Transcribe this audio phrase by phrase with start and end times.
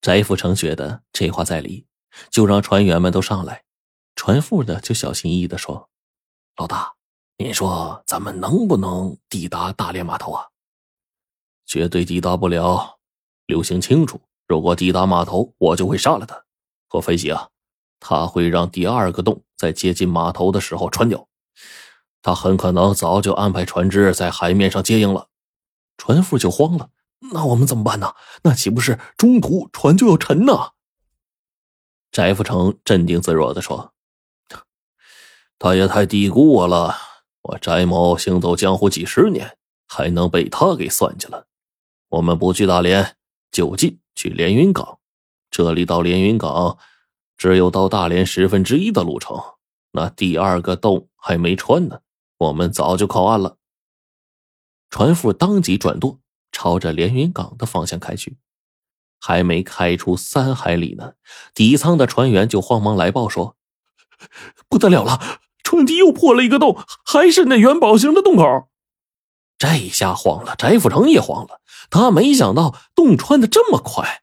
[0.00, 1.86] 翟富成觉得这话在理，
[2.30, 3.64] 就让船员们都上来。
[4.16, 5.90] 船副的就小心翼翼的说
[6.56, 6.94] ：“老大，
[7.36, 10.46] 您说咱们能不能抵达大连码头啊
[11.66, 12.98] ？”“绝对抵达不了。
[13.46, 16.44] 刘星清楚，如果抵达码头，我就会杀了他。
[16.92, 17.48] 我分析啊，
[17.98, 21.28] 他会让第二个洞在接近码头的时候穿掉。
[22.22, 25.28] 他很可能早就安排船只在海面上接应了。”
[25.98, 26.90] 船副就慌了。
[27.32, 28.14] 那我们怎么办呢？
[28.42, 30.72] 那岂不是中途船就要沉呢？
[32.10, 33.92] 翟福成镇定自若的说
[35.58, 36.96] ：“他也太低估我了。
[37.42, 41.46] 我翟某行走江湖几十年，还能被他给算计了？
[42.08, 43.16] 我们不去大连，
[43.52, 44.98] 就近去连云港。
[45.50, 46.78] 这里到连云港，
[47.36, 49.38] 只有到大连十分之一的路程。
[49.92, 52.00] 那第二个洞还没穿呢，
[52.38, 53.58] 我们早就靠岸了。”
[54.90, 56.18] 船夫当即转舵。
[56.60, 58.36] 朝着连云港的方向开去，
[59.18, 61.14] 还没开出三海里呢，
[61.54, 63.56] 底舱的船员就慌忙来报说
[64.68, 68.68] ：“不得了了，船底又破了一个洞，还是那元宝形的洞口。”
[69.56, 74.20] 这下慌了，翟富成也慌了，他没想到洞穿的这么快，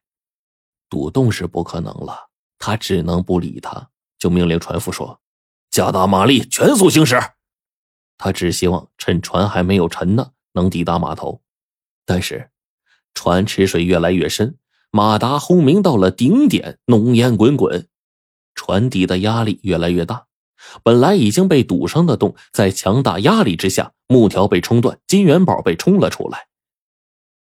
[0.91, 2.29] 堵洞是不可能了，
[2.59, 5.21] 他只能不理他，就命令船夫说
[5.71, 7.19] ：“加大马力，全速行驶。”
[8.15, 11.41] 他只希望趁船还没有沉呢，能抵达码头。
[12.07, 12.49] 但是，
[13.13, 14.57] 船池水越来越深，
[14.91, 17.89] 马达轰鸣到了顶点，浓烟滚滚，
[18.55, 20.27] 船底的压力越来越大。
[20.83, 26.47] 本来已经被堵上的洞，在强大压力之下，木条被冲断，金元宝被冲了出来。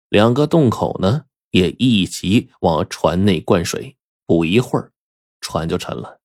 [0.09, 3.97] 两个洞口呢，也一起往船内灌水。
[4.25, 4.91] 不一会儿，
[5.41, 6.19] 船就沉了。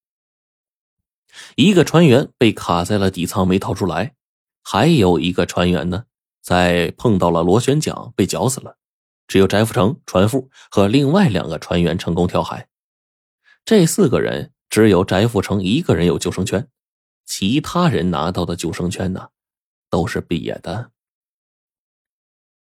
[1.57, 4.15] 一个船员被卡在了底舱，没逃出来；
[4.63, 6.07] 还有一个船员呢。
[6.41, 8.77] 在碰到了螺旋桨，被绞死了。
[9.27, 12.69] 只有翟富成、船夫和另外两个船员成功跳海。
[13.65, 16.69] 这四个人只有翟富成一个人有救生圈，
[17.25, 19.29] 其他人拿到的救生圈呢，
[19.89, 20.91] 都是瘪的。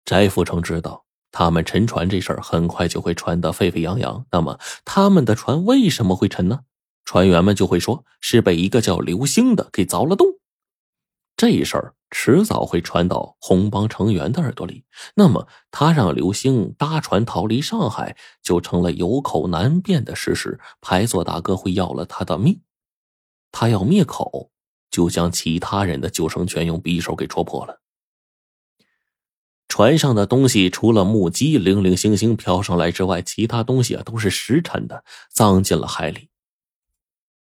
[0.05, 4.25] 翟富成知道，他们沉船这事儿很快就会传得沸沸扬扬。
[4.31, 6.61] 那么，他们的船为什么会沉呢？
[7.03, 10.27] 船员们就会说是被一个叫刘星的给凿了洞。
[11.35, 11.93] 这事儿。
[12.11, 14.85] 迟早会传到红帮成员的耳朵里，
[15.15, 20.57] 那么他让刘星搭船逃离上海，就成了有口难辩的事实。
[20.79, 22.61] 排座大哥会要了他的命，
[23.51, 24.49] 他要灭口，
[24.89, 27.81] 就将其他人的救生圈用匕首给戳破了。
[29.67, 36.29] 船上的东西除了木屐零零星星飘上来之外，其他东西啊都是实沉的，葬进了海里。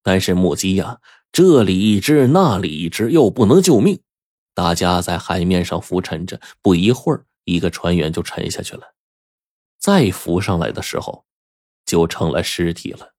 [0.01, 0.99] 但是木屐呀，
[1.33, 3.99] 这里一只，那里一只，又不能救命。
[4.53, 8.94] 大家在海面上浮沉着，不一会儿，一个船员就沉下去了。
[9.79, 11.25] 再浮上来的时候，
[11.88, 13.16] 就成了尸体了。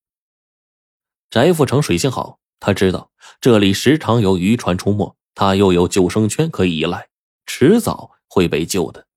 [1.28, 3.10] 翟富成水性好，他知道
[3.40, 7.08] 这里时常有渔船出没，他又有救生圈可以依赖，
[7.46, 9.08] 迟早会被救的。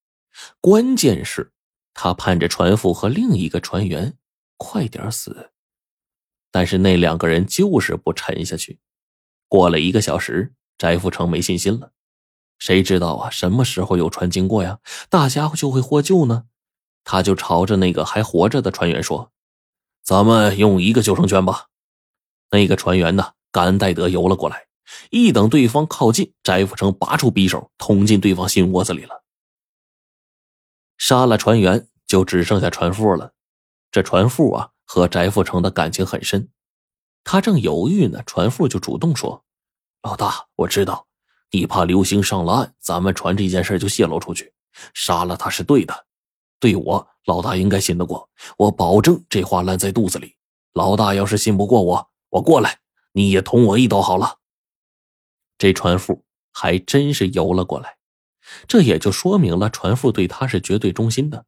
[0.60, 1.52] 关键是，
[1.94, 4.18] 他盼着船夫和另一个船员
[4.58, 5.52] 快点死，
[6.50, 8.80] 但是那两个人就是不沉下去。
[9.48, 11.92] 过了一个小时，翟富成没信心了。
[12.60, 13.30] 谁知道啊？
[13.30, 14.80] 什么时候有船经过呀？
[15.10, 16.46] 大家伙就会获救呢。
[17.04, 19.32] 他就朝着那个还活着的船员说
[20.04, 21.68] ：“咱们用一个救生圈吧。”
[22.52, 24.68] 那个船员呢，感恩戴德游了过来。
[25.10, 29.24] 一等对方靠近，翟富成拔出匕首，捅进对方心窝子里了。
[30.98, 33.34] 杀了船员，就只剩下船夫了。
[33.92, 36.50] 这船夫啊，和翟富成的感情很深。
[37.28, 39.44] 他正犹豫呢，船夫就主动说
[40.02, 41.06] ：“老大，我知道。”
[41.52, 44.54] 你怕刘星上了岸，咱们船这件事就泄露出去，
[44.94, 46.06] 杀了他是对的。
[46.58, 50.38] 对我老大应该信得过，我保证这话烂在肚子里。
[50.72, 52.80] 老大要是信不过我，我过来，
[53.12, 54.38] 你也捅我一刀好了。
[55.58, 56.24] 这船夫
[56.54, 57.98] 还真是游了过来，
[58.70, 61.44] 这也就说明了船夫对他是绝对忠心的。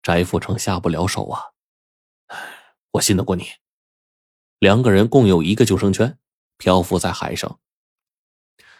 [0.00, 1.42] 翟富成下不了手啊，
[2.92, 3.46] 我信得过你。
[4.58, 6.18] 两个人共有一个救生圈，
[6.56, 7.58] 漂浮在海上。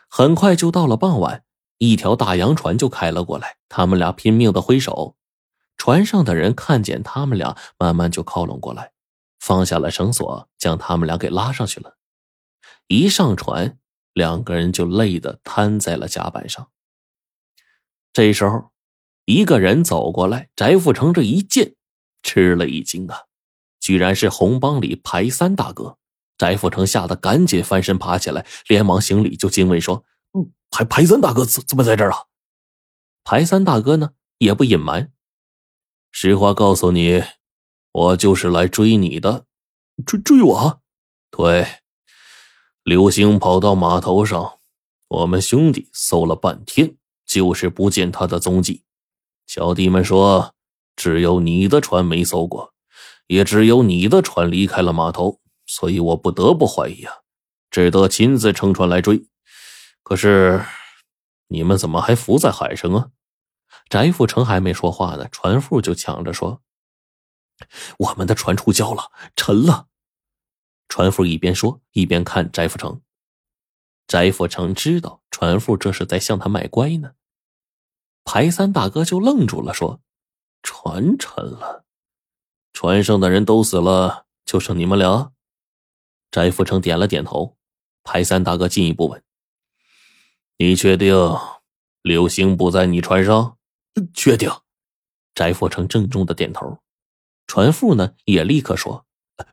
[0.09, 1.45] 很快就到了傍晚，
[1.79, 3.59] 一条大洋船就开了过来。
[3.69, 5.17] 他们俩拼命的挥手，
[5.77, 8.93] 船上的人看见他们俩，慢慢就靠拢过来，
[9.39, 11.97] 放下了绳索，将他们俩给拉上去了。
[12.89, 13.79] 一上船，
[14.15, 16.71] 两个人就累得瘫在了甲板上。
[18.13, 18.73] 这时候，
[19.27, 21.77] 一个人走过来，翟富成这一见，
[22.23, 23.25] 吃了一惊啊，
[23.89, 25.97] 居然是红帮里排三大哥。
[26.37, 30.05] 翟富成吓得赶紧翻身爬起来，连忙行礼，就惊问说
[30.37, 32.25] ：“嗯，排排三大哥怎怎么在这儿啊？”
[33.25, 35.11] 排三大哥呢也不隐瞒，
[36.13, 37.23] 实话告诉你，
[37.93, 39.47] 我就是来追你的。
[40.05, 40.83] 追追我？
[41.31, 41.67] 对，
[42.83, 44.59] 刘星跑到码头上，
[45.09, 46.95] 我们兄弟搜了半天，
[47.25, 48.85] 就是不见他的踪迹。
[49.47, 50.55] 小弟们说，
[50.95, 52.75] 只有你的船没搜过，
[53.29, 57.19] 也只有你的船离开了码头，所以我不得不怀疑啊，
[57.71, 59.29] 只得亲自乘船来追。
[60.03, 60.65] 可是，
[61.47, 63.11] 你们怎么还浮在海上啊？
[63.91, 66.63] 翟富成还没说话呢，船夫就抢着说
[67.99, 69.87] ：“我们的船触礁了，沉了。”
[70.89, 73.03] 船夫一边说一边看翟富成。
[74.07, 77.13] 翟富成知道船夫这是在向他卖乖呢。
[78.25, 80.01] 排三大哥就愣住了，说
[80.63, 81.85] ：“船沉了，
[82.81, 85.33] 船上的人都死了，就剩你们俩。”
[86.31, 87.57] 翟富成点了点头。
[88.05, 89.21] 排三大哥进一步问
[90.59, 91.13] ：“你确定
[92.03, 93.57] 刘星不在你船上？”
[94.15, 94.49] 确定，
[95.35, 96.79] 翟富成郑重的点头。
[97.49, 99.05] 船副呢也立刻说：“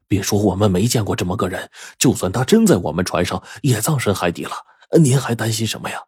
[0.07, 4.51] 别说我们没见过这么个人，就算他真在我们船上，也葬身海底了。
[4.99, 6.03] 您还担心什么呀？”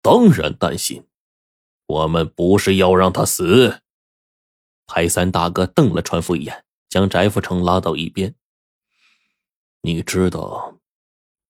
[0.00, 1.08] 当然担心，
[1.86, 3.82] 我们不是要让他死。
[4.92, 8.34] 排三大哥瞪了船夫一眼，将翟富成拉到一边
[9.82, 10.80] ：“你知道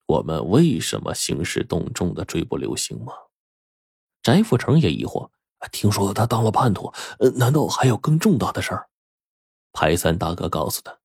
[0.04, 3.14] 我们为什么兴师动众的追捕刘星吗？”
[4.22, 5.30] 翟富成也疑惑。
[5.72, 6.92] 听说他当了叛徒，
[7.36, 8.90] 难道还有更重大的事儿？
[9.72, 10.98] 排三大哥告诉他，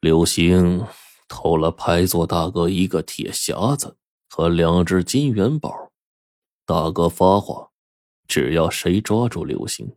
[0.00, 0.84] 刘星
[1.28, 3.96] 偷了排座大哥一个铁匣子
[4.28, 5.92] 和两只金元宝。
[6.66, 7.70] 大哥发话，
[8.26, 9.96] 只要谁抓住刘星，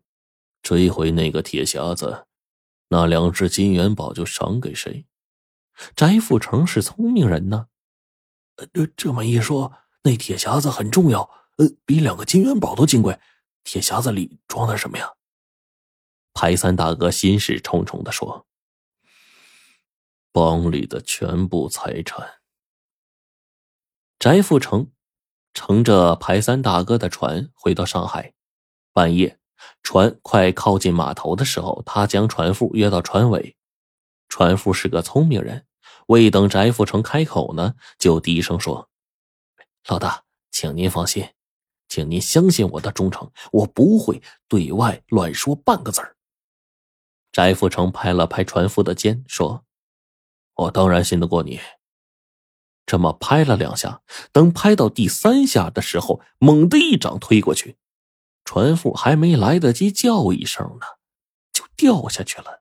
[0.62, 2.28] 追回那个铁匣子，
[2.90, 5.06] 那两只金元宝就赏给谁。
[5.96, 7.68] 翟富成是聪明人呢，
[8.56, 9.74] 呃，这么一说，
[10.04, 11.30] 那铁匣子很重要。
[11.58, 13.20] 呃，比两个金元宝都金贵。
[13.64, 15.14] 铁匣子里装的什么呀？
[16.34, 18.48] 排三大哥心事重重的说
[20.32, 22.42] ：“帮里的全部财产。”
[24.18, 24.92] 翟富成
[25.54, 28.34] 乘着排三大哥的船回到上海。
[28.94, 29.41] 半夜，
[29.84, 33.56] 船快靠近码头的时候，他将船夫约到船尾。
[34.30, 35.66] 船夫是个聪明人，
[36.08, 38.90] 未等翟富成开口呢，就低声说
[39.88, 41.30] ：“老大，请您放心。”
[41.90, 46.16] 请您相信我的忠诚，我不会对外乱说半个字儿。
[47.34, 49.66] 翟富成拍了拍船夫的肩，说
[50.56, 51.60] ：“我当然信得过你。”
[52.88, 57.76] 这么拍了两下，等拍到第三下的时候，猛地一掌推过去，
[58.54, 60.86] 船夫还没来得及叫一声呢，
[61.54, 62.61] 就掉下去了。